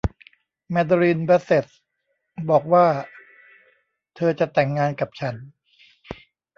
[0.71, 1.65] แมเดอรีน บาสเซท
[2.49, 2.87] บอกกว่า
[4.15, 5.35] เธอจะแต่งงานกับฉัน